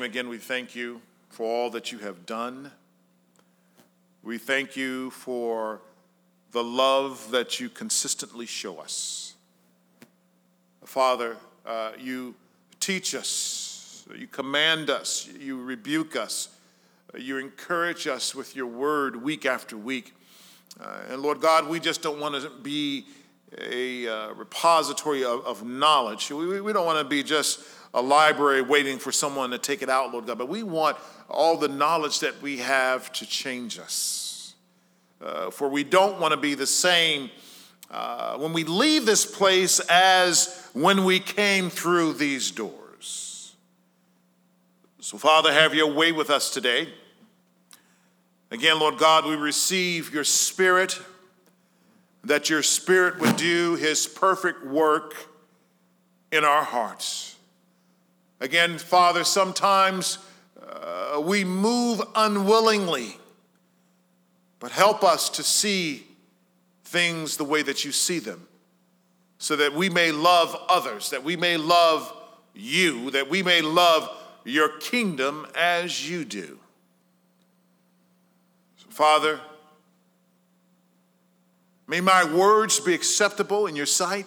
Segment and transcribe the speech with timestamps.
[0.00, 2.70] name, again, we thank you for all that you have done.
[4.22, 5.82] We thank you for
[6.52, 9.34] the love that you consistently show us.
[10.84, 11.36] Father,
[11.66, 12.34] uh, you
[12.78, 16.48] teach us, you command us, you rebuke us,
[17.18, 20.14] you encourage us with your word week after week.
[20.80, 23.04] Uh, and Lord God, we just don't want to be
[23.60, 26.30] a uh, repository of, of knowledge.
[26.30, 27.60] We, we don't want to be just
[27.92, 30.96] a library waiting for someone to take it out, Lord God, but we want
[31.28, 34.54] all the knowledge that we have to change us.
[35.20, 37.30] Uh, for we don't want to be the same
[37.90, 43.54] uh, when we leave this place as when we came through these doors.
[45.00, 46.88] So, Father, have your way with us today.
[48.52, 51.00] Again, Lord God, we receive your Spirit,
[52.24, 55.14] that your Spirit would do his perfect work
[56.30, 57.29] in our hearts.
[58.40, 60.18] Again, Father, sometimes
[60.60, 63.18] uh, we move unwillingly,
[64.58, 66.06] but help us to see
[66.84, 68.48] things the way that you see them,
[69.38, 72.12] so that we may love others, that we may love
[72.54, 74.08] you, that we may love
[74.44, 76.58] your kingdom as you do.
[78.78, 79.38] So, Father,
[81.86, 84.26] may my words be acceptable in your sight.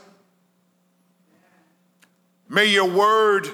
[2.48, 3.48] May your word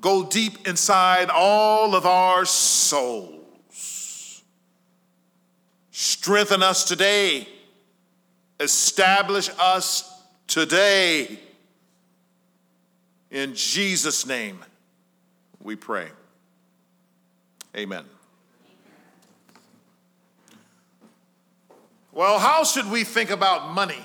[0.00, 4.42] go deep inside all of our souls.
[5.90, 7.48] Strengthen us today.
[8.60, 11.38] Establish us today.
[13.30, 14.64] In Jesus' name,
[15.62, 16.08] we pray.
[17.76, 18.04] Amen.
[22.12, 24.02] Well, how should we think about money?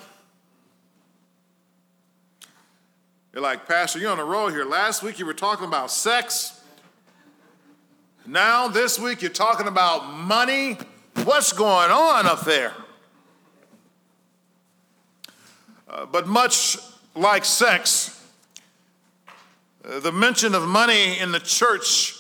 [3.34, 4.64] You're like, Pastor, you're on a roll here.
[4.64, 6.62] Last week you were talking about sex.
[8.28, 10.78] Now, this week you're talking about money.
[11.24, 12.74] What's going on up there?
[15.90, 16.78] Uh, but much
[17.16, 18.24] like sex,
[19.84, 22.16] uh, the mention of money in the church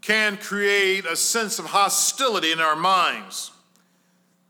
[0.00, 3.50] can create a sense of hostility in our minds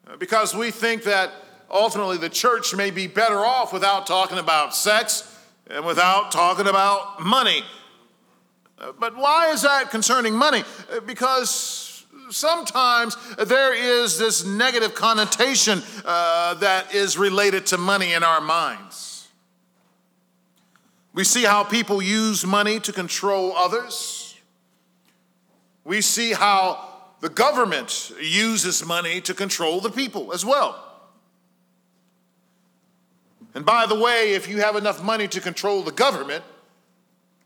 [0.06, 1.32] uh, because we think that
[1.70, 5.29] ultimately the church may be better off without talking about sex
[5.70, 7.62] and without talking about money.
[8.78, 10.64] Uh, but why is that concerning money?
[10.90, 18.22] Uh, because sometimes there is this negative connotation uh, that is related to money in
[18.22, 19.28] our minds.
[21.12, 24.36] We see how people use money to control others.
[25.84, 26.88] We see how
[27.20, 30.89] the government uses money to control the people as well.
[33.54, 36.44] And by the way, if you have enough money to control the government,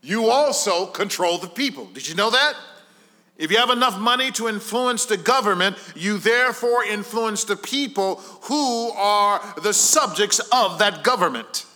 [0.03, 1.87] you also control the people.
[1.87, 2.55] Did you know that?
[3.37, 8.91] If you have enough money to influence the government, you therefore influence the people who
[8.91, 11.67] are the subjects of that government.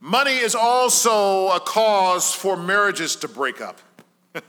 [0.00, 3.80] Money is also a cause for marriages to break up.
[4.34, 4.44] it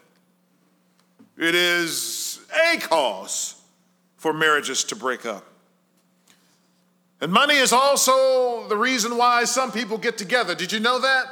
[1.38, 2.40] is
[2.73, 3.61] a cause
[4.17, 5.48] for marriages to break up.
[7.22, 10.56] And money is also the reason why some people get together.
[10.56, 11.25] Did you know that?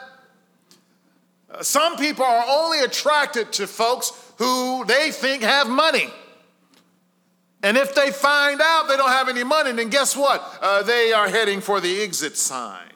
[1.49, 6.09] Uh, some people are only attracted to folks who they think have money.
[7.63, 10.43] And if they find out they don't have any money, then guess what?
[10.61, 12.91] Uh, they are heading for the exit sign.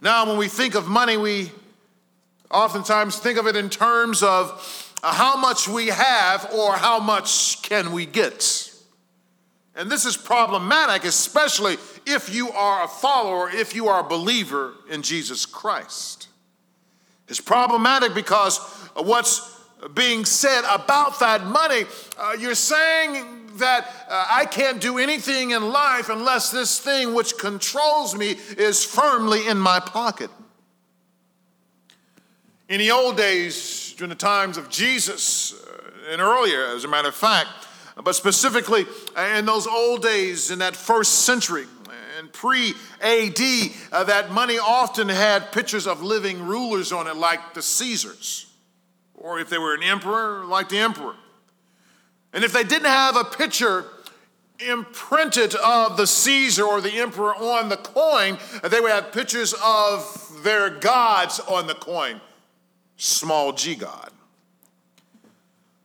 [0.00, 1.50] Now, when we think of money, we
[2.50, 7.60] oftentimes think of it in terms of uh, how much we have or how much
[7.62, 8.72] can we get.
[9.76, 11.76] And this is problematic, especially
[12.06, 16.28] if you are a follower, if you are a believer in Jesus Christ.
[17.28, 18.58] It's problematic because
[18.94, 19.60] what's
[19.94, 21.84] being said about that money,
[22.18, 27.36] uh, you're saying that uh, I can't do anything in life unless this thing which
[27.36, 30.30] controls me is firmly in my pocket.
[32.68, 37.08] In the old days, during the times of Jesus, uh, and earlier, as a matter
[37.08, 37.48] of fact,
[38.02, 38.86] but specifically
[39.36, 41.64] in those old days, in that first century,
[42.18, 43.40] and pre AD,
[43.92, 48.46] uh, that money often had pictures of living rulers on it, like the Caesars,
[49.14, 51.14] or if they were an emperor, like the emperor.
[52.32, 53.86] And if they didn't have a picture
[54.58, 60.42] imprinted of the Caesar or the emperor on the coin, they would have pictures of
[60.42, 62.20] their gods on the coin,
[62.96, 64.10] small g god.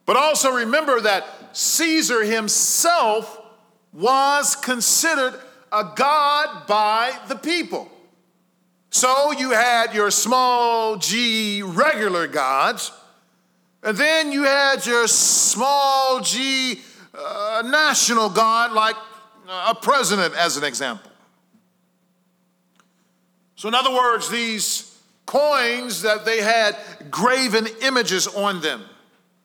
[0.04, 1.24] But also remember that
[1.56, 3.40] Caesar himself
[3.92, 5.34] was considered
[5.70, 7.90] a god by the people.
[8.90, 12.92] So you had your small g regular gods,
[13.82, 16.80] and then you had your small g
[17.14, 18.96] uh, national god, like
[19.48, 21.10] a president, as an example.
[23.56, 26.76] So, in other words, these coins that they had
[27.10, 28.82] graven images on them,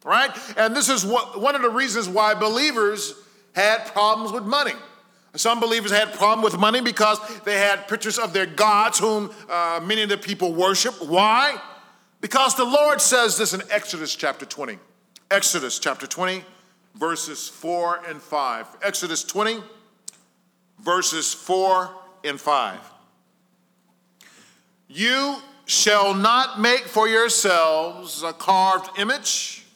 [0.08, 0.32] right?
[0.56, 3.14] And this is what, one of the reasons why believers
[3.54, 4.72] had problems with money.
[5.36, 9.82] Some believers had problem with money because they had pictures of their gods whom uh,
[9.84, 10.96] many of the people worship.
[11.06, 11.62] Why?
[12.22, 14.80] Because the Lord says this in Exodus chapter 20.
[15.30, 16.44] Exodus chapter 20,
[16.96, 18.78] verses 4 and 5.
[18.82, 19.60] Exodus 20,
[20.80, 21.90] verses 4
[22.24, 22.80] and 5.
[24.88, 29.67] You shall not make for yourselves a carved image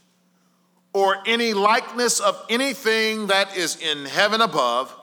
[0.94, 4.94] or any likeness of anything that is in heaven above,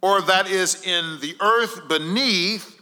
[0.00, 2.80] or that is in the earth beneath,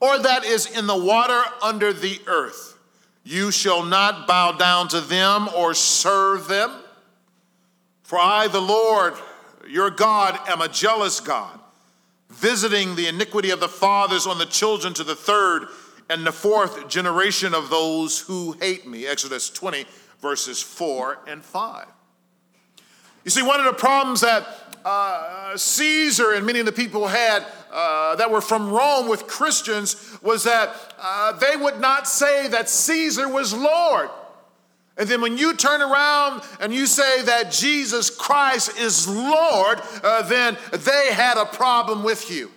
[0.00, 2.78] or that is in the water under the earth.
[3.22, 6.70] You shall not bow down to them or serve them.
[8.02, 9.14] For I, the Lord,
[9.68, 11.58] your God, am a jealous God,
[12.28, 15.68] visiting the iniquity of the fathers on the children to the third
[16.10, 19.06] and the fourth generation of those who hate me.
[19.06, 19.86] Exodus 20,
[20.20, 21.86] verses 4 and 5.
[23.24, 24.46] You see, one of the problems that
[24.84, 30.18] uh, Caesar and many of the people had uh, that were from Rome with Christians
[30.22, 34.10] was that uh, they would not say that Caesar was Lord.
[34.96, 40.22] And then when you turn around and you say that Jesus Christ is Lord, uh,
[40.22, 42.50] then they had a problem with you.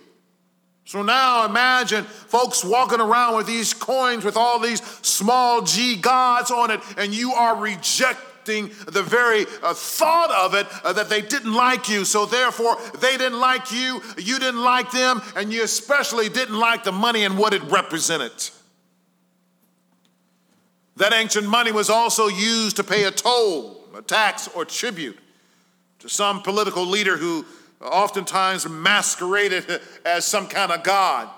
[0.88, 6.50] So now imagine folks walking around with these coins with all these small g gods
[6.50, 11.20] on it, and you are rejecting the very uh, thought of it uh, that they
[11.20, 12.06] didn't like you.
[12.06, 16.84] So therefore, they didn't like you, you didn't like them, and you especially didn't like
[16.84, 18.32] the money and what it represented.
[20.96, 25.18] That ancient money was also used to pay a toll, a tax, or tribute
[25.98, 27.44] to some political leader who
[27.80, 31.28] oftentimes masqueraded as some kind of god.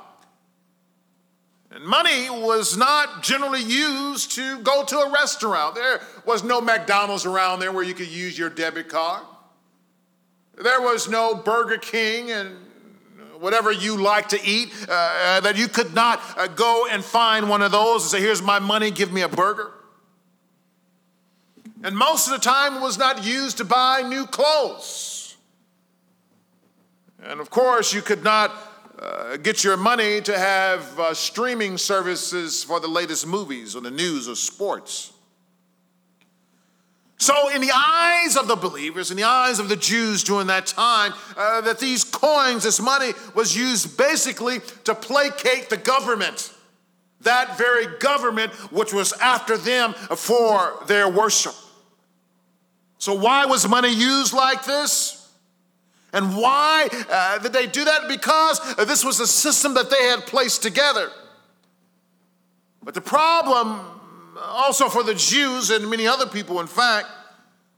[1.70, 5.76] And money was not generally used to go to a restaurant.
[5.76, 9.22] There was no McDonald's around there where you could use your debit card.
[10.56, 12.56] There was no Burger King and
[13.38, 17.62] whatever you like to eat, uh, that you could not uh, go and find one
[17.62, 19.72] of those and say, Here's my money, give me a burger.
[21.82, 25.09] And most of the time, it was not used to buy new clothes.
[27.22, 28.52] And of course, you could not
[28.98, 33.90] uh, get your money to have uh, streaming services for the latest movies or the
[33.90, 35.12] news or sports.
[37.18, 40.66] So, in the eyes of the believers, in the eyes of the Jews during that
[40.66, 46.54] time, uh, that these coins, this money, was used basically to placate the government.
[47.20, 51.54] That very government which was after them for their worship.
[52.96, 55.19] So, why was money used like this?
[56.12, 58.08] And why uh, did they do that?
[58.08, 61.10] Because this was a system that they had placed together.
[62.82, 63.80] But the problem,
[64.38, 67.06] also for the Jews and many other people, in fact,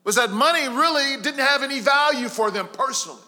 [0.05, 3.21] was that money really didn't have any value for them personally.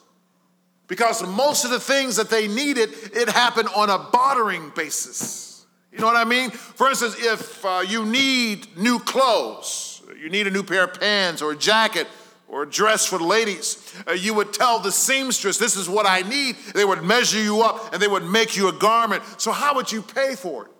[0.86, 5.66] Because most of the things that they needed, it happened on a bartering basis.
[5.92, 6.50] You know what I mean?
[6.50, 11.40] For instance, if uh, you need new clothes, you need a new pair of pants
[11.40, 12.08] or a jacket,
[12.54, 16.06] or a dress for the ladies, uh, you would tell the seamstress, This is what
[16.06, 16.54] I need.
[16.72, 19.24] They would measure you up and they would make you a garment.
[19.38, 20.70] So, how would you pay for it?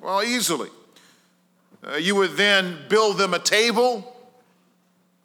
[0.00, 0.70] Well, easily.
[1.84, 4.16] Uh, you would then build them a table,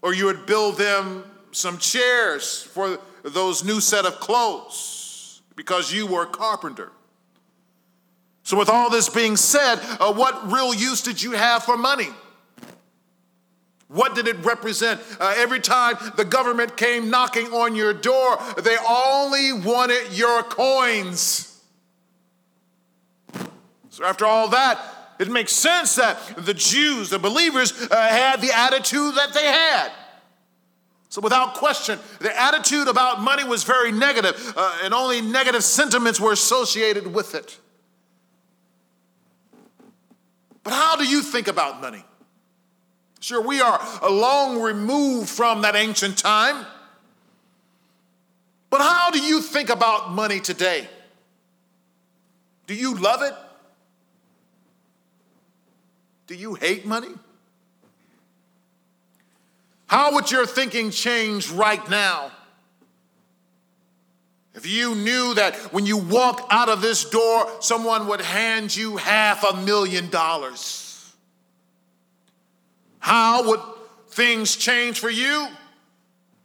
[0.01, 6.07] or you would build them some chairs for those new set of clothes because you
[6.07, 6.91] were a carpenter.
[8.41, 12.09] So, with all this being said, uh, what real use did you have for money?
[13.91, 15.01] What did it represent?
[15.19, 21.61] Uh, every time the government came knocking on your door, they only wanted your coins.
[23.89, 24.79] So, after all that,
[25.19, 29.91] it makes sense that the Jews, the believers, uh, had the attitude that they had.
[31.09, 36.17] So, without question, the attitude about money was very negative, uh, and only negative sentiments
[36.17, 37.59] were associated with it.
[40.63, 42.05] But how do you think about money?
[43.21, 46.65] Sure, we are a long removed from that ancient time.
[48.69, 50.89] But how do you think about money today?
[52.67, 53.33] Do you love it?
[56.27, 57.13] Do you hate money?
[59.87, 62.31] How would your thinking change right now
[64.53, 68.97] If you knew that when you walk out of this door, someone would hand you
[68.97, 70.80] half a million dollars,
[73.01, 73.59] how would
[74.09, 75.47] things change for you?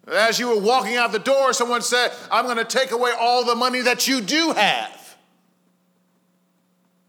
[0.09, 3.45] As you were walking out the door, someone said, I'm going to take away all
[3.45, 5.17] the money that you do have.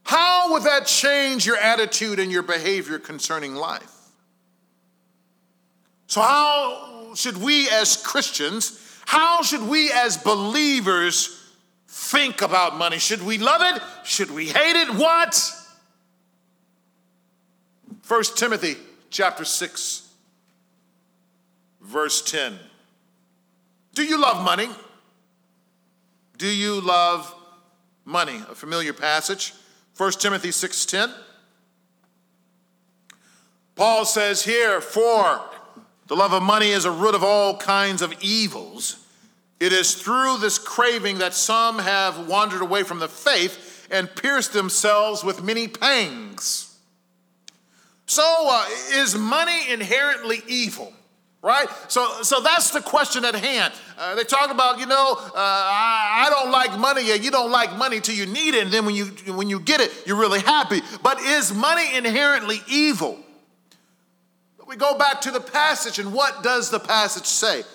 [0.03, 3.93] How would that change your attitude and your behavior concerning life?
[6.07, 11.41] So, how should we as Christians, how should we as believers
[11.87, 12.97] think about money?
[12.97, 13.81] Should we love it?
[14.05, 14.89] Should we hate it?
[14.95, 15.51] What?
[18.07, 18.77] 1 Timothy
[19.09, 20.07] chapter 6
[21.87, 22.59] verse 10.
[23.93, 24.69] Do you love money?
[26.37, 27.33] Do you love
[28.05, 28.41] money?
[28.49, 29.53] A familiar passage.
[29.95, 31.13] 1 Timothy 6:10.
[33.75, 35.41] Paul says here, for
[36.07, 38.97] the love of money is a root of all kinds of evils.
[39.59, 44.53] It is through this craving that some have wandered away from the faith and pierced
[44.53, 46.66] themselves with many pangs.
[48.07, 50.93] So, uh, is money inherently evil?
[51.43, 51.67] Right?
[51.87, 53.73] So, so that's the question at hand.
[53.97, 57.51] Uh, they talk about, you know, uh, I, I, don't like money, and you don't
[57.51, 60.17] like money till you need it, and then when you, when you get it, you're
[60.17, 60.81] really happy.
[61.03, 63.19] But is money inherently evil?
[64.67, 67.59] We go back to the passage, and what does the passage say?
[67.59, 67.65] It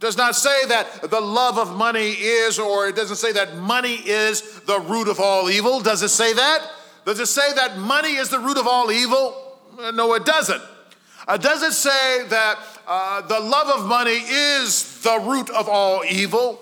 [0.00, 3.94] does not say that the love of money is, or it doesn't say that money
[3.94, 5.80] is the root of all evil.
[5.80, 6.70] Does it say that?
[7.04, 9.58] Does it say that money is the root of all evil?
[9.92, 10.62] No, it doesn't.
[11.26, 16.04] Uh, does it say that uh, the love of money is the root of all
[16.04, 16.60] evil?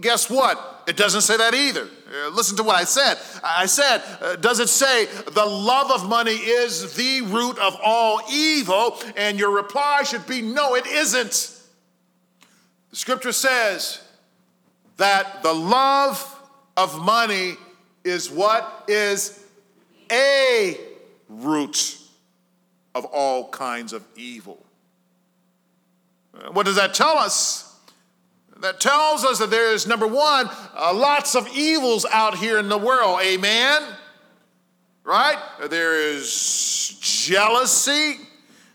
[0.00, 0.84] Guess what?
[0.86, 1.82] It doesn't say that either.
[1.82, 3.18] Uh, listen to what I said.
[3.44, 8.20] I said, uh, does it say the love of money is the root of all
[8.32, 8.98] evil?
[9.16, 11.60] And your reply should be no, it isn't.
[12.90, 14.00] The scripture says
[14.96, 16.34] that the love
[16.76, 17.56] of money
[18.04, 19.44] is what is
[20.10, 20.78] a
[21.28, 21.98] root
[22.94, 24.64] of all kinds of evil.
[26.34, 27.64] Uh, what does that tell us?
[28.60, 32.68] That tells us that there is, number one, uh, lots of evils out here in
[32.68, 33.20] the world.
[33.22, 33.82] Amen?
[35.04, 35.38] Right?
[35.70, 38.16] There is jealousy,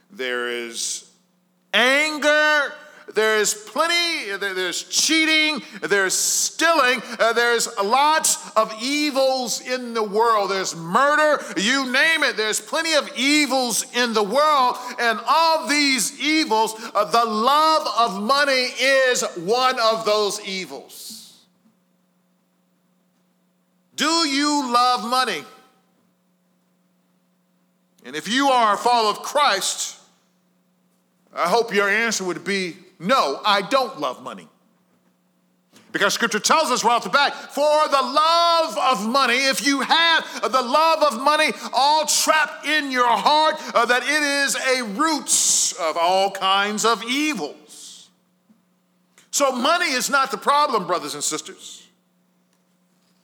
[0.10, 1.10] there is
[1.74, 2.74] anger,
[3.14, 10.52] there's plenty, there's cheating, there's stealing, uh, there's lots of evils in the world.
[10.52, 14.78] There's murder, you name it, there's plenty of evils in the world.
[15.00, 21.44] And of these evils, uh, the love of money is one of those evils.
[23.96, 25.44] Do you love money?
[28.06, 29.98] And if you are a follower of Christ,
[31.34, 34.48] I hope your answer would be no, I don't love money.
[35.92, 39.82] Because scripture tells us right off the bat, for the love of money, if you
[39.82, 44.84] have the love of money all trapped in your heart, uh, that it is a
[45.00, 48.10] root of all kinds of evils.
[49.30, 51.88] So money is not the problem, brothers and sisters.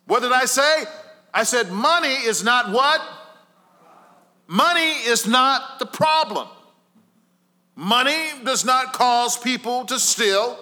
[0.05, 0.83] What did I say?
[1.33, 3.01] I said money is not what?
[4.48, 6.48] Money is not the problem.
[7.79, 10.59] Money does not cause people to steal.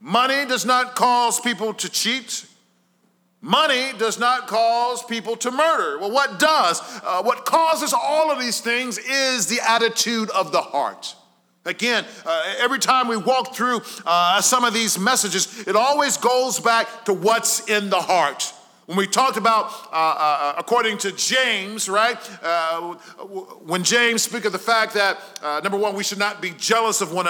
[0.00, 2.46] Money does not cause people to cheat.
[3.42, 5.98] Money does not cause people to murder.
[5.98, 6.80] Well, what does?
[7.04, 11.14] Uh, what causes all of these things is the attitude of the heart.
[11.66, 16.58] Again, uh, every time we walk through uh, some of these messages, it always goes
[16.58, 18.54] back to what's in the heart.
[18.86, 22.18] When we talked about, uh, uh, uh, according to James, right?
[22.42, 22.94] Uh,
[23.64, 27.00] when James speaks of the fact that, uh, number one, we should not be jealous
[27.00, 27.26] of one,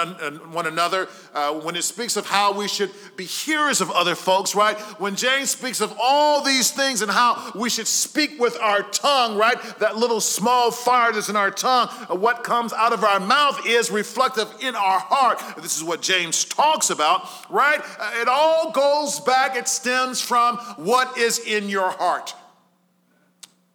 [0.51, 1.07] one another.
[1.31, 4.79] Uh, when it speaks of how we should be hearers of other folks, right?
[4.99, 9.37] When James speaks of all these things and how we should speak with our tongue,
[9.37, 9.61] right?
[9.77, 13.91] That little small fire that's in our tongue, what comes out of our mouth is
[13.91, 15.39] reflective in our heart.
[15.57, 17.81] This is what James talks about, right?
[18.21, 22.35] it all goes back, it stems from what is in your heart.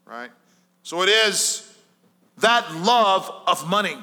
[0.05, 0.31] Right?
[0.83, 1.71] So it is
[2.39, 3.97] that love of money.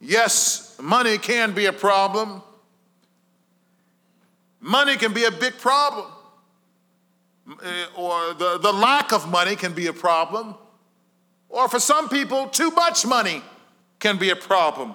[0.00, 2.42] Yes, money can be a problem.
[4.60, 6.06] Money can be a big problem.
[7.62, 10.54] Eh, or the, the lack of money can be a problem.
[11.48, 13.42] Or for some people, too much money
[13.98, 14.94] can be a problem.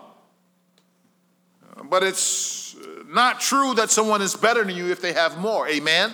[1.83, 2.75] But it's
[3.07, 5.67] not true that someone is better than you if they have more.
[5.67, 6.13] Amen?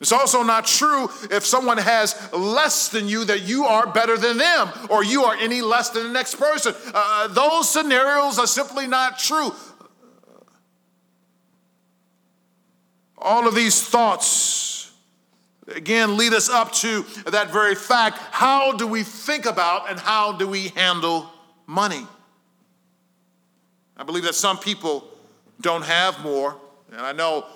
[0.00, 4.38] It's also not true if someone has less than you that you are better than
[4.38, 6.74] them or you are any less than the next person.
[6.92, 9.52] Uh, those scenarios are simply not true.
[13.24, 14.92] all of these thoughts,
[15.74, 18.18] again, lead us up to that very fact.
[18.30, 21.30] How do we think about and how do we handle
[21.66, 22.06] money?
[23.96, 25.08] I believe that some people
[25.60, 26.56] don't have more,
[26.90, 27.46] and I know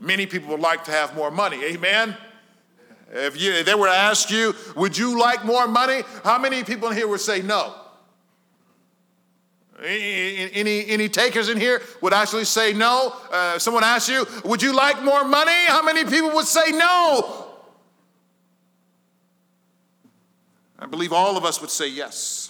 [0.00, 1.62] many people would like to have more money.
[1.64, 2.16] Amen?
[3.12, 6.02] If, you, if they were to ask you, would you like more money?
[6.22, 7.74] How many people in here would say no?
[9.82, 13.14] Any, any takers in here would actually say no?
[13.32, 15.64] Uh, someone asks you, would you like more money?
[15.66, 17.46] How many people would say no?
[20.78, 22.49] I believe all of us would say yes.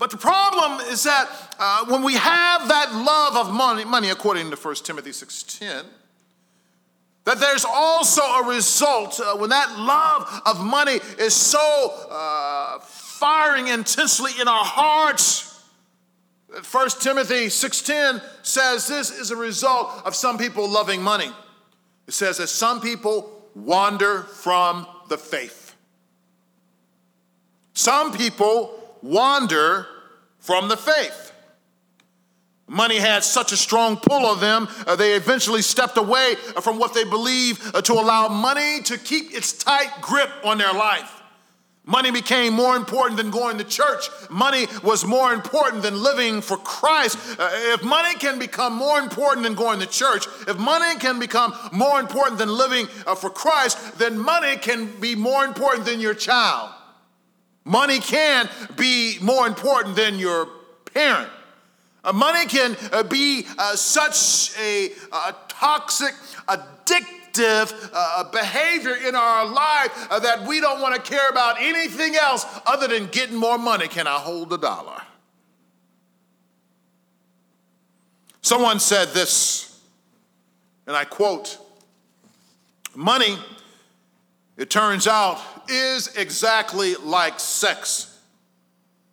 [0.00, 1.28] But the problem is that
[1.58, 5.84] uh, when we have that love of money, money according to 1 Timothy 6.10,
[7.26, 13.68] that there's also a result uh, when that love of money is so uh, firing
[13.68, 15.62] intensely in our hearts.
[16.48, 21.30] 1 Timothy 6:10 says this is a result of some people loving money.
[22.08, 25.76] It says that some people wander from the faith.
[27.74, 29.86] Some people wander
[30.38, 31.32] from the faith.
[32.66, 36.94] Money had such a strong pull on them, uh, they eventually stepped away from what
[36.94, 41.20] they believed uh, to allow money to keep its tight grip on their life.
[41.84, 44.08] Money became more important than going to church.
[44.30, 47.18] Money was more important than living for Christ.
[47.36, 51.52] Uh, if money can become more important than going to church, if money can become
[51.72, 56.14] more important than living uh, for Christ, then money can be more important than your
[56.14, 56.70] child.
[57.64, 60.48] Money can be more important than your
[60.92, 61.30] parent.
[62.02, 66.14] Uh, money can uh, be uh, such a, a toxic,
[66.48, 72.16] addictive uh, behavior in our life uh, that we don't want to care about anything
[72.16, 73.86] else other than getting more money.
[73.86, 75.02] Can I hold a dollar?
[78.40, 79.80] Someone said this,
[80.86, 81.58] and I quote
[82.96, 83.38] Money,
[84.56, 85.38] it turns out,
[85.70, 88.18] is exactly like sex.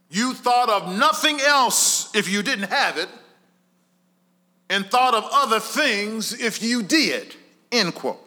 [0.10, 3.10] You thought of nothing else if you didn't have it,
[4.70, 7.36] and thought of other things if you did.
[7.72, 8.20] End quote.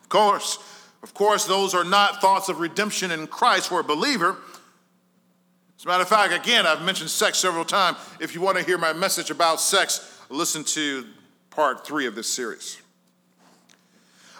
[0.00, 0.58] Of course,
[1.02, 4.36] of course, those are not thoughts of redemption in Christ for a believer.
[5.78, 7.98] As a matter of fact, again, I've mentioned sex several times.
[8.18, 11.06] If you want to hear my message about sex, listen to
[11.50, 12.78] part three of this series.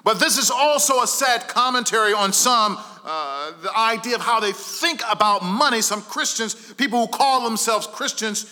[0.06, 4.52] But this is also a sad commentary on some, uh, the idea of how they
[4.52, 5.82] think about money.
[5.82, 8.46] Some Christians, people who call themselves Christians,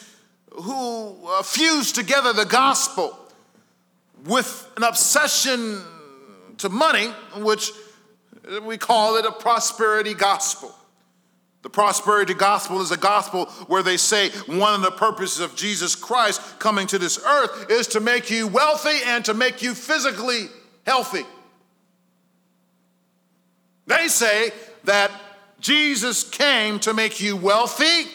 [0.51, 3.17] who uh, fuse together the gospel
[4.25, 5.81] with an obsession
[6.59, 7.71] to money, which
[8.65, 10.75] we call it a prosperity gospel.
[11.63, 15.95] The prosperity gospel is a gospel where they say one of the purposes of Jesus
[15.95, 20.49] Christ coming to this earth is to make you wealthy and to make you physically
[20.85, 21.25] healthy.
[23.87, 24.51] They say
[24.85, 25.11] that
[25.61, 28.07] Jesus came to make you wealthy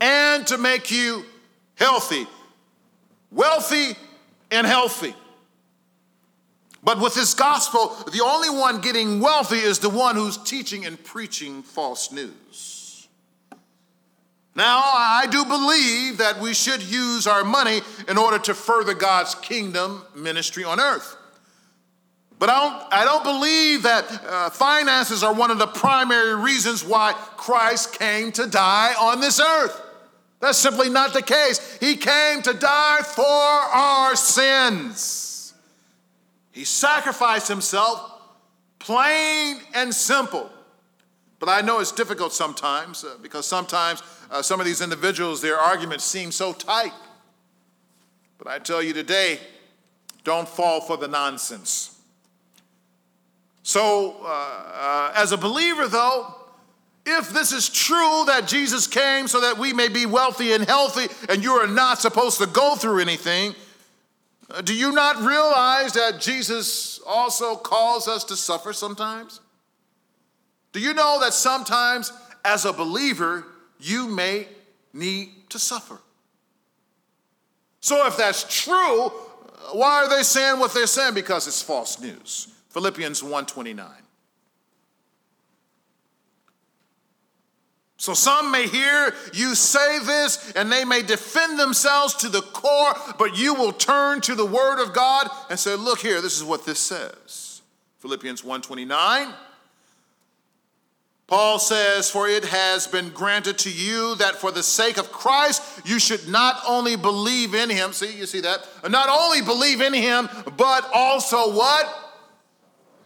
[0.00, 1.24] and to make you
[1.74, 2.26] healthy.
[3.30, 3.96] Wealthy
[4.50, 5.14] and healthy.
[6.82, 11.02] But with this gospel, the only one getting wealthy is the one who's teaching and
[11.04, 13.08] preaching false news.
[14.54, 19.34] Now, I do believe that we should use our money in order to further God's
[19.36, 21.16] kingdom ministry on earth.
[22.40, 26.82] But I don't, I don't believe that uh, finances are one of the primary reasons
[26.82, 29.78] why Christ came to die on this earth.
[30.40, 31.76] That's simply not the case.
[31.80, 35.52] He came to die for our sins.
[36.50, 38.10] He sacrificed himself,
[38.78, 40.48] plain and simple.
[41.40, 45.58] But I know it's difficult sometimes uh, because sometimes uh, some of these individuals, their
[45.58, 46.94] arguments seem so tight.
[48.38, 49.40] But I tell you today,
[50.24, 51.99] don't fall for the nonsense.
[53.70, 56.34] So, uh, uh, as a believer, though,
[57.06, 61.06] if this is true that Jesus came so that we may be wealthy and healthy,
[61.28, 63.54] and you are not supposed to go through anything,
[64.50, 69.38] uh, do you not realize that Jesus also calls us to suffer sometimes?
[70.72, 72.12] Do you know that sometimes,
[72.44, 73.46] as a believer,
[73.78, 74.48] you may
[74.92, 76.00] need to suffer?
[77.78, 79.10] So, if that's true,
[79.70, 81.14] why are they saying what they're saying?
[81.14, 82.48] Because it's false news.
[82.70, 83.88] Philippians 1:29.
[87.96, 92.94] So some may hear you say this and they may defend themselves to the core,
[93.18, 96.44] but you will turn to the word of God and say, "Look here, this is
[96.44, 97.60] what this says."
[97.98, 99.34] Philippians 1:29
[101.30, 105.62] Paul says, For it has been granted to you that for the sake of Christ,
[105.84, 108.66] you should not only believe in him, see, you see that?
[108.90, 112.09] Not only believe in him, but also what?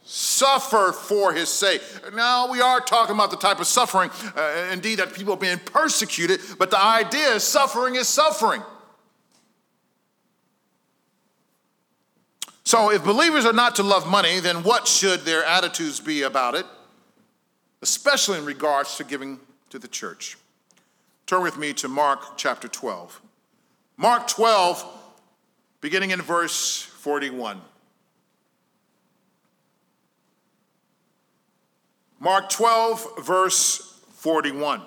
[0.04, 1.82] Suffer for his sake.
[2.14, 5.58] Now, we are talking about the type of suffering, uh, indeed, that people are being
[5.58, 8.62] persecuted, but the idea is suffering is suffering.
[12.64, 16.54] So, if believers are not to love money, then what should their attitudes be about
[16.54, 16.66] it?
[17.84, 19.38] especially in regards to giving
[19.68, 20.38] to the church.
[21.26, 23.20] Turn with me to Mark chapter 12.
[23.98, 24.82] Mark 12,
[25.82, 27.60] beginning in verse 41.
[32.24, 34.80] Mark 12, verse 41.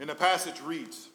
[0.00, 1.08] And the passage reads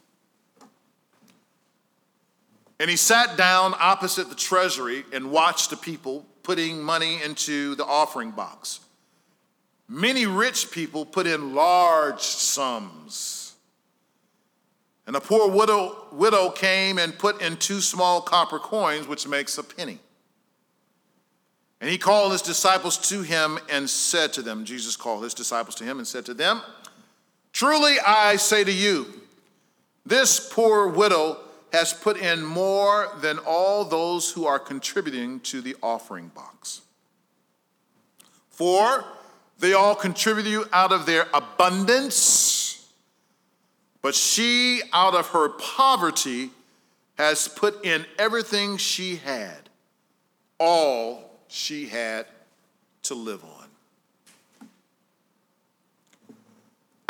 [2.80, 7.84] And he sat down opposite the treasury and watched the people putting money into the
[7.84, 8.80] offering box.
[9.90, 13.56] Many rich people put in large sums.
[15.06, 19.58] And a poor widow, widow came and put in two small copper coins, which makes
[19.58, 20.00] a penny.
[21.82, 25.76] And he called his disciples to him and said to them, Jesus called his disciples
[25.76, 26.62] to him and said to them,
[27.54, 29.08] Truly I say to you,
[30.06, 31.38] this poor widow
[31.72, 36.82] has put in more than all those who are contributing to the offering box.
[38.50, 39.06] For
[39.60, 42.92] they all contribute out of their abundance,
[44.02, 46.50] but she, out of her poverty,
[47.18, 49.70] has put in everything she had,
[50.58, 52.26] all she had
[53.04, 53.66] to live on.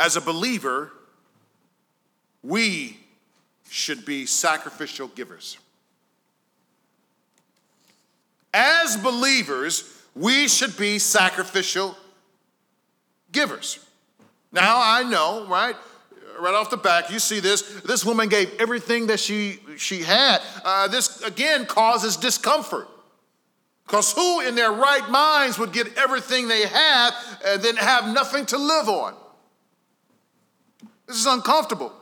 [0.00, 0.90] As a believer,
[2.42, 2.98] we
[3.68, 5.58] should be sacrificial givers.
[8.52, 11.96] As believers, we should be sacrificial
[13.30, 13.78] givers.
[14.50, 15.76] Now, I know, right?
[16.40, 17.62] Right off the back, you see this.
[17.82, 20.40] This woman gave everything that she, she had.
[20.64, 22.88] Uh, this, again, causes discomfort.
[23.90, 27.12] Because who in their right minds would get everything they have
[27.44, 29.16] and then have nothing to live on?
[31.08, 31.92] This is uncomfortable.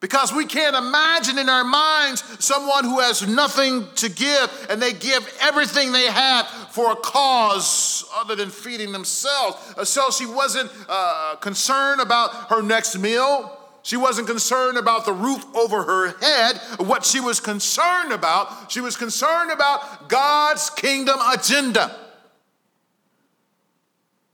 [0.00, 4.94] Because we can't imagine in our minds someone who has nothing to give and they
[4.94, 9.74] give everything they have for a cause other than feeding themselves.
[9.76, 13.57] Uh, so she wasn't uh, concerned about her next meal.
[13.88, 16.58] She wasn't concerned about the roof over her head.
[16.78, 21.96] What she was concerned about, she was concerned about God's kingdom agenda.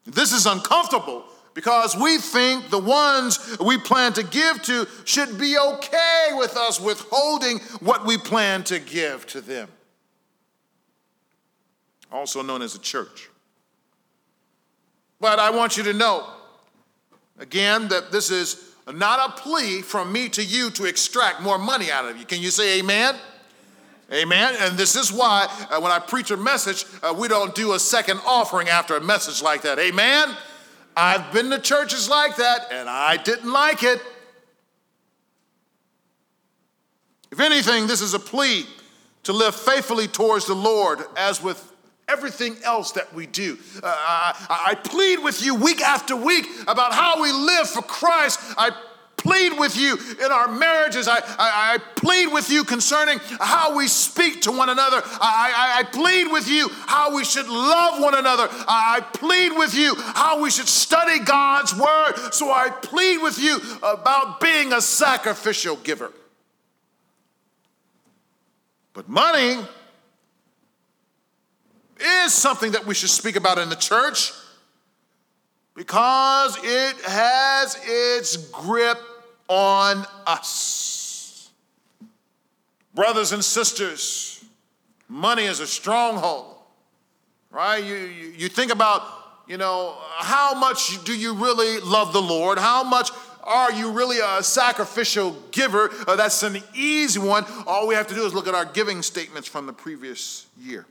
[0.04, 1.22] This is uncomfortable
[1.54, 6.80] because we think the ones we plan to give to should be okay with us
[6.80, 9.68] withholding what we plan to give to them.
[12.10, 13.30] Also known as a church.
[15.20, 16.28] But I want you to know,
[17.38, 21.90] again, that this is not a plea from me to you to extract more money
[21.90, 22.26] out of you.
[22.26, 23.16] Can you say amen?
[24.12, 24.54] Amen.
[24.60, 27.78] And this is why uh, when I preach a message, uh, we don't do a
[27.78, 29.78] second offering after a message like that.
[29.78, 30.28] Amen.
[30.96, 34.00] I've been to churches like that and I didn't like it.
[37.32, 38.66] If anything, this is a plea
[39.24, 41.72] to live faithfully towards the Lord as with
[42.08, 43.58] everything else that we do.
[43.82, 48.40] Uh, I, I plead with you week after week about how we live for Christ.
[48.56, 48.70] I
[49.24, 51.08] plead with you in our marriages.
[51.08, 55.00] I, I, I, plead with you concerning how we speak to one another.
[55.04, 58.46] I, I, plead with you how we should love one another.
[58.50, 62.32] I plead with you how we should study God's word.
[62.32, 66.12] So I plead with you about being a sacrificial giver.
[68.92, 69.58] But money
[72.34, 74.32] something that we should speak about in the church
[75.74, 78.98] because it has its grip
[79.48, 81.50] on us.
[82.94, 84.44] Brothers and sisters,
[85.08, 86.56] money is a stronghold,
[87.50, 87.82] right?
[87.82, 89.02] You, you, you think about,
[89.48, 92.58] you know, how much do you really love the Lord?
[92.58, 93.10] How much
[93.42, 95.90] are you really a sacrificial giver?
[96.06, 97.44] Uh, that's an easy one.
[97.66, 100.86] All we have to do is look at our giving statements from the previous year.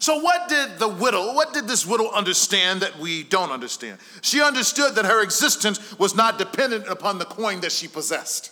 [0.00, 3.98] So, what did the widow, what did this widow understand that we don't understand?
[4.22, 8.50] She understood that her existence was not dependent upon the coin that she possessed.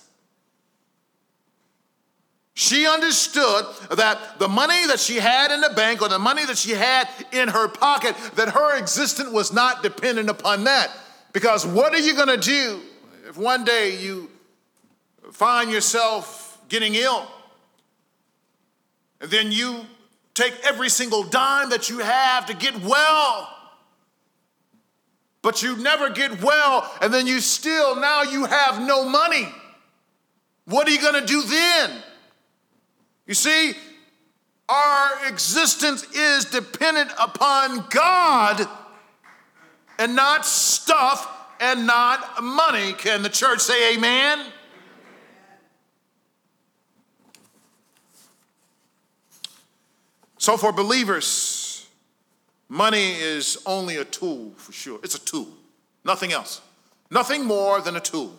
[2.52, 3.64] She understood
[3.96, 7.08] that the money that she had in the bank or the money that she had
[7.32, 10.90] in her pocket, that her existence was not dependent upon that.
[11.32, 12.80] Because what are you going to do
[13.26, 14.30] if one day you
[15.32, 17.26] find yourself getting ill
[19.22, 19.86] and then you
[20.38, 23.54] take every single dime that you have to get well.
[25.42, 29.48] But you never get well, and then you still, now you have no money.
[30.64, 32.02] What are you going to do then?
[33.26, 33.72] You see,
[34.68, 38.66] our existence is dependent upon God
[39.98, 41.26] and not stuff
[41.60, 42.92] and not money.
[42.92, 44.44] Can the church say amen?
[50.48, 51.86] So, for believers,
[52.70, 54.98] money is only a tool for sure.
[55.02, 55.46] It's a tool,
[56.06, 56.62] nothing else.
[57.10, 58.32] Nothing more than a tool.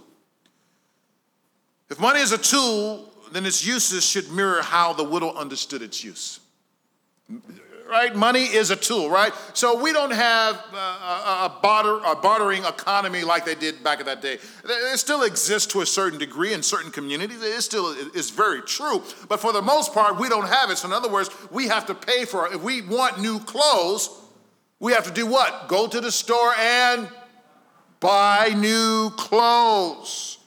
[1.87, 6.03] If money is a tool, then its uses should mirror how the widow understood its
[6.03, 6.39] use
[7.89, 8.15] right?
[8.15, 9.33] Money is a tool, right?
[9.53, 13.99] So we don't have uh, a, a, barter, a, bartering economy like they did back
[13.99, 14.37] in that day.
[14.63, 17.41] It still exists to a certain degree in certain communities.
[17.41, 19.03] It still is very true.
[19.27, 20.77] But for the most part, we don't have it.
[20.77, 22.53] So in other words, we have to pay for it.
[22.53, 24.09] If we want new clothes,
[24.79, 25.67] we have to do what?
[25.67, 27.09] Go to the store and
[27.99, 30.38] buy new clothes.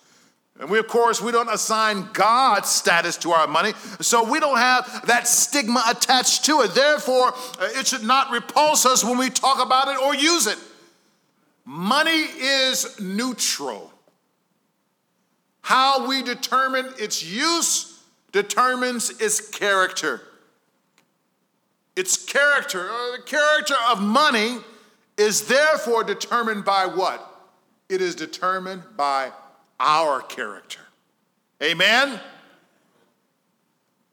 [0.60, 4.58] And we, of course, we don't assign God status to our money, so we don't
[4.58, 6.74] have that stigma attached to it.
[6.74, 10.58] Therefore, uh, it should not repulse us when we talk about it or use it.
[11.64, 13.92] Money is neutral.
[15.62, 20.20] How we determine its use determines its character.
[21.96, 24.58] Its character, uh, the character of money,
[25.16, 27.28] is therefore determined by what?
[27.88, 29.30] It is determined by
[29.82, 30.80] our character.
[31.62, 32.18] Amen?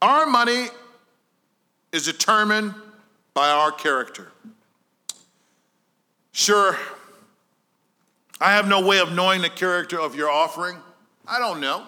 [0.01, 0.67] Our money
[1.91, 2.73] is determined
[3.33, 4.31] by our character.
[6.31, 6.77] Sure,
[8.41, 10.77] I have no way of knowing the character of your offering.
[11.27, 11.85] I don't know.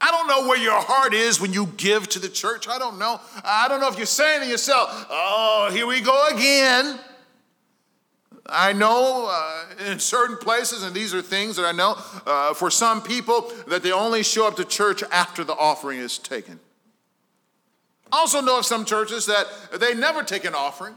[0.00, 2.68] I don't know where your heart is when you give to the church.
[2.68, 3.20] I don't know.
[3.44, 6.98] I don't know if you're saying to yourself, oh, here we go again.
[8.48, 12.70] I know uh, in certain places, and these are things that I know uh, for
[12.70, 16.60] some people, that they only show up to church after the offering is taken.
[18.12, 19.46] I also know of some churches that
[19.80, 20.94] they never take an offering.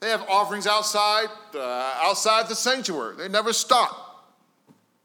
[0.00, 3.16] They have offerings outside, uh, outside the sanctuary.
[3.16, 4.28] They never stop.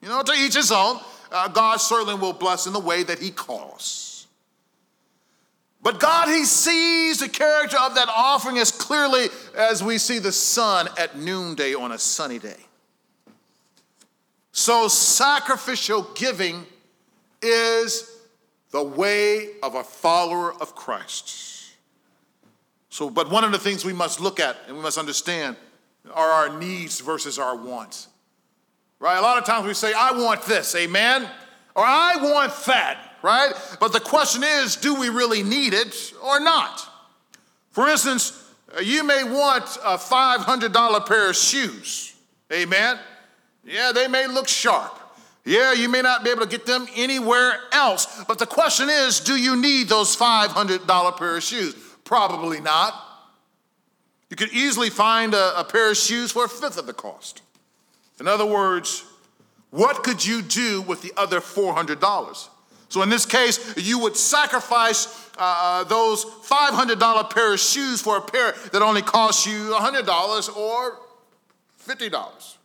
[0.02, 1.00] You know, to each his own.
[1.32, 4.11] Uh, God certainly will bless in the way that He calls.
[5.84, 10.32] But God, He sees the character of that offering as clearly as we see the
[10.32, 12.60] sun at noonday on a sunny day.
[14.52, 16.66] So, sacrificial giving
[17.42, 18.20] is
[18.72, 21.74] the way of a follower of Christ.
[22.90, 25.56] So, but one of the things we must look at and we must understand
[26.14, 28.08] are our needs versus our wants.
[29.00, 29.18] Right?
[29.18, 31.24] A lot of times we say, I want this, amen?
[31.76, 33.54] Or I want that right?
[33.80, 36.88] But the question is do we really need it or not?
[37.72, 38.38] For instance,
[38.76, 42.14] uh, you may want a $500 pair of shoes.
[42.52, 43.00] Amen?
[43.64, 44.98] Yeah, they may look sharp.
[45.44, 48.24] Yeah, you may not be able to get them anywhere else.
[48.28, 51.76] But the question is do you need those $500 pair of shoes?
[52.04, 52.94] Probably not.
[54.30, 57.42] You could easily find a, a pair of shoes for a fifth of the cost.
[58.20, 59.04] In other words,
[59.72, 62.50] what could you do with the other $400?
[62.92, 68.18] So in this case, you would sacrifice uh, uh those $500 pair of shoes for
[68.18, 71.00] a pair that only costs you $100 or
[71.88, 72.58] $50.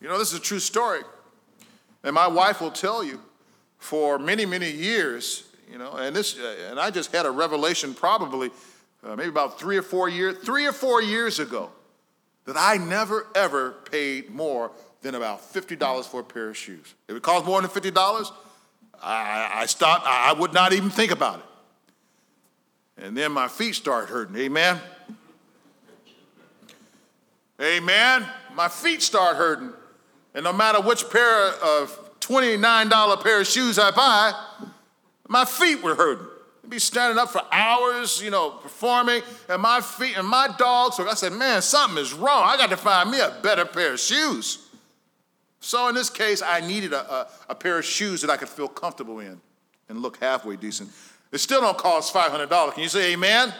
[0.00, 1.02] You know, this is a true story.
[2.02, 3.20] And my wife will tell you
[3.76, 6.38] for many, many years, you know, and this,
[6.70, 8.50] and I just had a revelation probably
[9.04, 11.70] uh, maybe about three or four years, three or four years ago,
[12.46, 14.70] that I never ever paid more
[15.02, 16.94] than about $50 for a pair of shoes.
[17.08, 18.32] If it cost more than $50,
[19.02, 23.04] I, I stopped, I would not even think about it.
[23.04, 24.36] And then my feet start hurting.
[24.36, 24.78] Amen.
[27.60, 28.26] Amen.
[28.54, 29.72] My feet start hurting.
[30.34, 34.32] And no matter which pair of $29 pair of shoes I buy,
[35.28, 36.26] my feet were hurting.
[36.64, 40.96] I'd be standing up for hours, you know, performing, and my feet and my dogs.
[40.96, 42.44] So I said, man, something is wrong.
[42.46, 44.68] I got to find me a better pair of shoes.
[45.62, 48.48] So in this case, I needed a, a, a, pair of shoes that I could
[48.48, 49.40] feel comfortable in
[49.88, 50.90] and look halfway decent.
[51.30, 52.74] It still don't cost $500.
[52.74, 53.54] Can you say amen?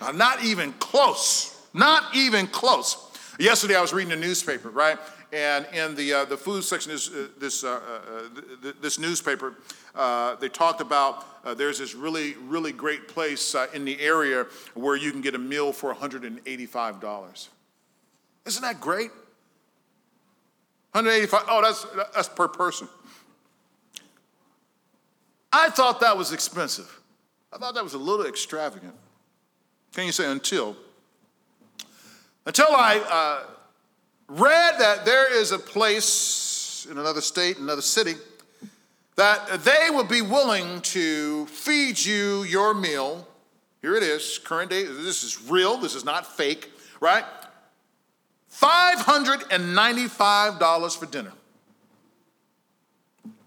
[0.00, 1.56] Uh, not even close.
[1.72, 2.96] Not even close.
[3.38, 4.98] Yesterday I was reading a newspaper, right?
[5.32, 7.80] And in the, uh, the food section of this, uh, this, uh,
[8.64, 9.54] uh, this newspaper,
[9.94, 11.24] uh, they talked about
[11.56, 15.72] there's this really, really great place in the area where you can get a meal
[15.72, 17.48] for $185.
[18.44, 19.10] Isn't that great?
[20.94, 22.86] 185, oh, that's, that's per person.
[25.52, 27.00] I thought that was expensive.
[27.52, 28.94] I thought that was a little extravagant.
[29.92, 30.76] Can you say until?
[32.46, 33.46] Until I uh,
[34.28, 38.14] read that there is a place in another state, another city,
[39.16, 43.26] that they will be willing to feed you your meal.
[43.82, 44.84] Here it is, current day.
[44.84, 47.24] This is real, this is not fake, right?
[48.60, 51.32] $595 for dinner.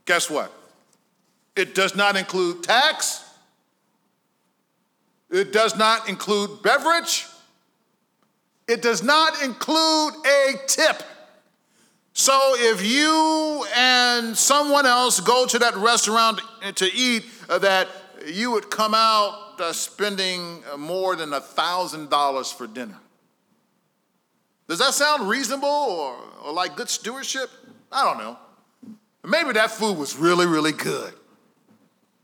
[0.06, 0.54] Guess what?
[1.56, 3.24] It does not include tax.
[5.30, 7.26] It does not include beverage.
[8.68, 11.04] It does not include a tip.
[12.14, 16.42] So if you and someone else go to that restaurant
[16.76, 17.88] to eat, uh, that
[18.26, 22.98] you would come out uh, spending more than a $1,000 for dinner.
[24.68, 27.50] Does that sound reasonable or, or like good stewardship?
[27.92, 28.38] I don't know.
[29.24, 31.14] Maybe that food was really, really good.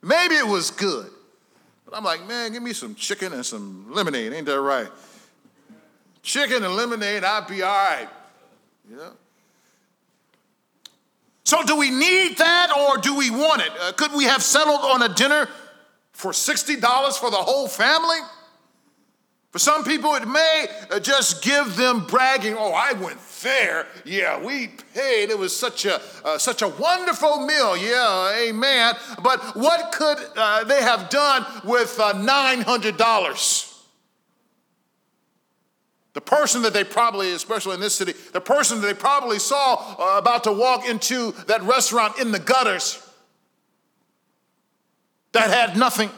[0.01, 1.10] Maybe it was good.
[1.86, 4.34] But I'm like, man, give me some chicken and some lemonade.
[4.34, 4.88] Ain't that right?
[6.21, 8.10] Chicken and lemonade, I'd be all right.
[8.89, 9.10] Yeah.
[11.45, 13.71] So, do we need that or do we want it?
[13.79, 15.47] Uh, could we have settled on a dinner
[16.13, 18.17] for $60 for the whole family?
[19.54, 23.86] For some people, it may uh, just give them bragging, oh, I went there.
[24.04, 25.30] Yeah, we paid.
[25.30, 27.78] It was such a, uh, such a wonderful meal.
[27.78, 28.96] Yeah, amen.
[29.22, 33.82] But what could uh, they have done with uh, $900?
[36.13, 39.76] The person that they probably, especially in this city, the person that they probably saw
[40.00, 43.08] uh, about to walk into that restaurant in the gutters
[45.34, 46.10] that had nothing.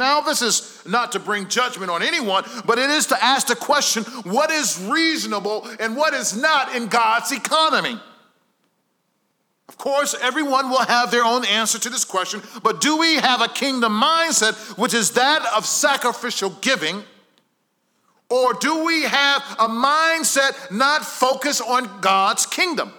[0.00, 3.54] Now, this is not to bring judgment on anyone, but it is to ask the
[3.54, 8.00] question what is reasonable and what is not in God's economy?
[9.68, 13.42] Of course, everyone will have their own answer to this question, but do we have
[13.42, 17.04] a kingdom mindset, which is that of sacrificial giving?
[18.30, 22.94] Or do we have a mindset not focused on God's kingdom?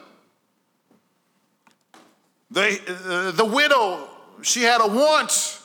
[2.51, 4.07] The, uh, the widow,
[4.43, 5.60] she had a want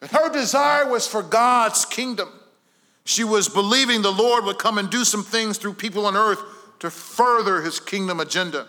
[0.00, 2.28] and her desire was for God's kingdom.
[3.04, 6.42] She was believing the Lord would come and do some things through people on earth
[6.80, 8.68] to further his kingdom agenda.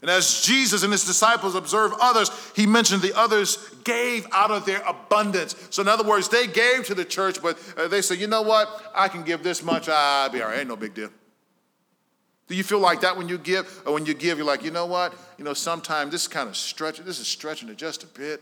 [0.00, 4.64] And as Jesus and his disciples observed others, he mentioned the others gave out of
[4.64, 5.56] their abundance.
[5.70, 8.42] So, in other words, they gave to the church, but uh, they said, you know
[8.42, 8.92] what?
[8.94, 9.88] I can give this much.
[9.88, 10.60] I'll be all right.
[10.60, 11.10] Ain't no big deal.
[12.46, 13.82] Do you feel like that when you give?
[13.86, 15.14] Or when you give, you're like, you know what?
[15.36, 18.40] You know, sometimes this kind of stretching, this is stretching it just a bit.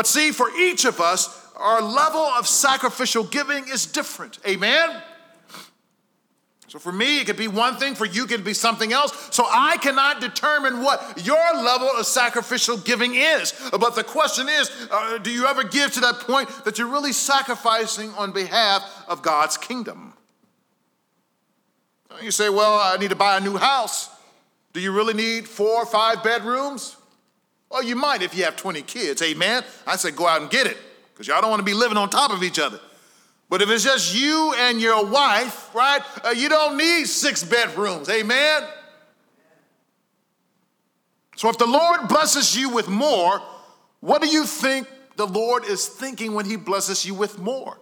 [0.00, 4.38] But see, for each of us, our level of sacrificial giving is different.
[4.48, 5.02] Amen?
[6.68, 9.12] So for me, it could be one thing, for you, it could be something else.
[9.30, 13.52] So I cannot determine what your level of sacrificial giving is.
[13.72, 17.12] But the question is uh, do you ever give to that point that you're really
[17.12, 20.14] sacrificing on behalf of God's kingdom?
[22.22, 24.08] You say, well, I need to buy a new house.
[24.72, 26.96] Do you really need four or five bedrooms?
[27.70, 29.22] Well, you might if you have 20 kids.
[29.22, 29.62] Amen.
[29.86, 30.76] I said go out and get it
[31.12, 32.80] because y'all don't want to be living on top of each other.
[33.48, 38.08] But if it's just you and your wife, right, uh, you don't need six bedrooms.
[38.08, 38.62] Amen.
[41.36, 43.40] So if the Lord blesses you with more,
[44.00, 47.78] what do you think the Lord is thinking when He blesses you with more?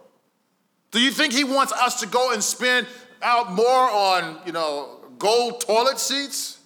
[0.91, 2.87] Do you think He wants us to go and spend
[3.21, 6.58] out more on, you know, gold toilet seats?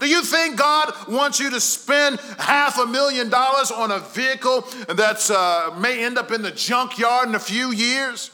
[0.00, 4.62] Do you think God wants you to spend half a million dollars on a vehicle
[4.88, 8.30] that uh, may end up in the junkyard in a few years?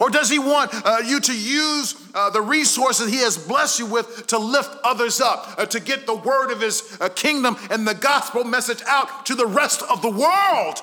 [0.00, 3.86] Or does He want uh, you to use uh, the resources He has blessed you
[3.86, 7.86] with to lift others up, uh, to get the word of His uh, kingdom and
[7.86, 10.82] the gospel message out to the rest of the world?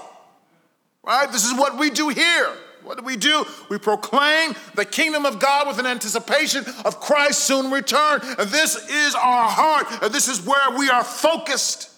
[1.04, 1.30] Right?
[1.32, 2.54] This is what we do here.
[2.88, 3.45] What do we do?
[3.69, 8.21] We proclaim the kingdom of God with an anticipation of Christ's soon return.
[8.39, 11.89] And this is our heart, and this is where we are focused.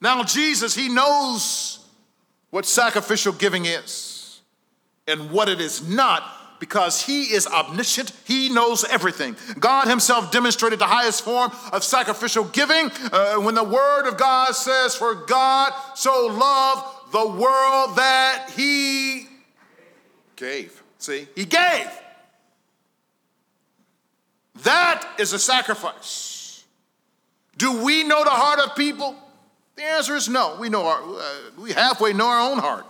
[0.00, 1.86] Now, Jesus, He knows
[2.50, 4.40] what sacrificial giving is
[5.06, 6.24] and what it is not
[6.60, 8.12] because he is omniscient.
[8.24, 9.36] He knows everything.
[9.60, 14.52] God himself demonstrated the highest form of sacrificial giving uh, when the word of God
[14.56, 19.26] says, For God so loved the world that he
[20.36, 20.82] gave.
[20.98, 21.88] See, he gave.
[24.62, 26.64] That is a sacrifice.
[27.56, 29.16] Do we know the heart of people?
[29.76, 30.56] The answer is no.
[30.58, 32.86] We know our, uh, we halfway know our own heart.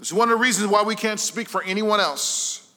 [0.00, 2.72] Is one of the reasons why we can't speak for anyone else.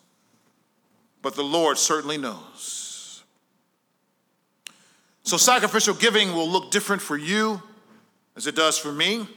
[1.22, 3.24] But the Lord certainly knows.
[5.24, 7.62] So sacrificial giving will look different for you
[8.36, 9.28] as it does for me.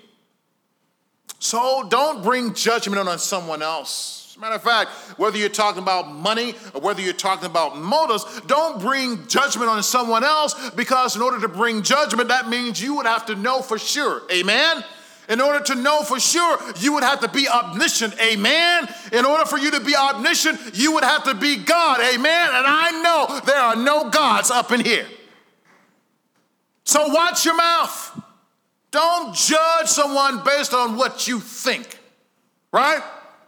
[1.44, 4.28] So don't bring judgment on someone else.
[4.30, 4.88] As a matter of fact,
[5.18, 9.82] whether you're talking about money or whether you're talking about motives, don't bring judgment on
[9.82, 13.60] someone else because in order to bring judgment, that means you would have to know
[13.60, 14.22] for sure.
[14.32, 14.82] Amen?
[15.28, 18.18] In order to know for sure, you would have to be omniscient.
[18.22, 18.88] Amen.
[19.12, 22.00] In order for you to be omniscient, you would have to be God.
[22.00, 22.48] Amen.
[22.54, 25.06] And I know there are no gods up in here.
[26.84, 28.22] So watch your mouth.
[28.94, 31.98] Don't judge someone based on what you think,
[32.72, 33.02] right?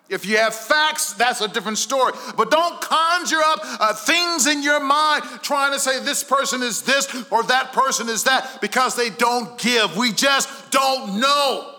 [0.09, 2.15] If you have facts, that's a different story.
[2.37, 6.83] But don't conjure up uh, things in your mind trying to say this person is
[6.83, 9.97] this or that person is that because they don't give.
[9.97, 11.77] We just don't know.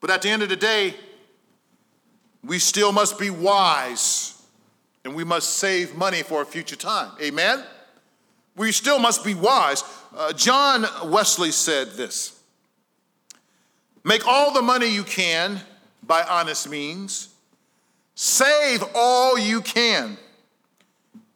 [0.00, 0.96] But at the end of the day,
[2.42, 4.42] we still must be wise
[5.04, 7.12] and we must save money for a future time.
[7.22, 7.62] Amen?
[8.56, 9.82] We still must be wise.
[10.14, 12.38] Uh, John Wesley said this
[14.04, 15.60] Make all the money you can
[16.02, 17.28] by honest means,
[18.14, 20.16] save all you can,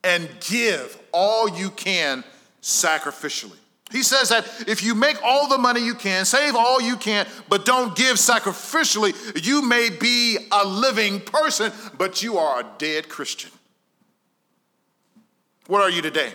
[0.03, 2.25] and give all you can
[2.61, 3.57] sacrificially.
[3.93, 7.27] He says that if you make all the money you can, save all you can,
[7.49, 9.15] but don't give sacrificially,
[9.47, 13.53] you may be a living person, but you are a dead Christian.
[15.69, 16.33] What are you today?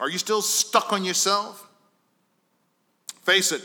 [0.00, 1.68] Are you still stuck on yourself?
[3.22, 3.62] Face it.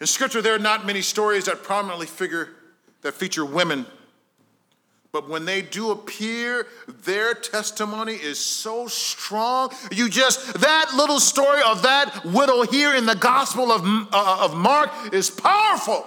[0.00, 2.48] In Scripture, there are not many stories that prominently figure
[3.02, 3.86] that feature women.
[5.12, 6.66] But when they do appear,
[7.04, 9.70] their testimony is so strong.
[9.92, 14.54] You just, that little story of that widow here in the Gospel of, uh, of
[14.54, 16.06] Mark is powerful.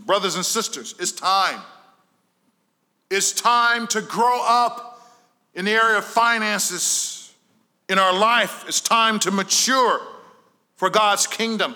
[0.00, 1.60] Brothers and sisters, it's time.
[3.10, 4.97] It's time to grow up
[5.58, 7.34] in the area of finances
[7.88, 10.00] in our life, it's time to mature
[10.76, 11.74] for God's kingdom.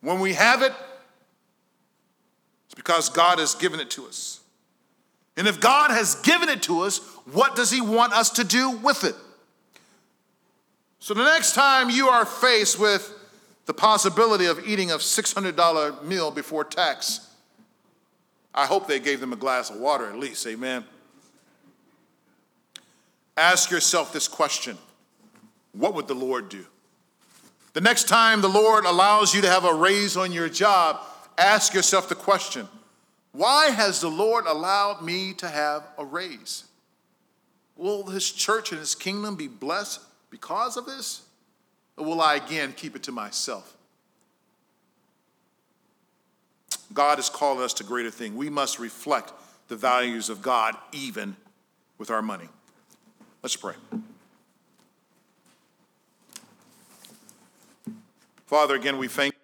[0.00, 0.72] When we have it,
[2.66, 4.40] it's because God has given it to us.
[5.36, 6.98] And if God has given it to us,
[7.30, 9.14] what does He want us to do with it?
[10.98, 13.14] So the next time you are faced with
[13.66, 17.28] the possibility of eating a $600 meal before tax,
[18.52, 20.84] I hope they gave them a glass of water at least, amen.
[23.40, 24.76] Ask yourself this question
[25.72, 26.66] What would the Lord do?
[27.72, 31.00] The next time the Lord allows you to have a raise on your job,
[31.38, 32.68] ask yourself the question
[33.32, 36.64] Why has the Lord allowed me to have a raise?
[37.78, 41.22] Will his church and his kingdom be blessed because of this?
[41.96, 43.74] Or will I again keep it to myself?
[46.92, 48.34] God is calling us to greater things.
[48.34, 49.32] We must reflect
[49.68, 51.36] the values of God even
[51.96, 52.50] with our money.
[53.42, 53.74] Let's pray.
[58.46, 59.34] Father, again, we thank